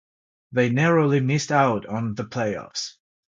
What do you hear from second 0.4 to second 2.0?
They narrowly missed out